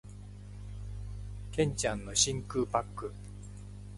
[1.51, 3.13] 剣ちゃんの真空パック